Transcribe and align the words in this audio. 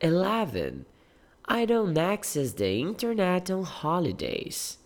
11. 0.00 0.84
I 1.46 1.64
don't 1.64 1.96
access 1.96 2.52
the 2.52 2.80
internet 2.80 3.50
on 3.50 3.64
holidays. 3.64 4.78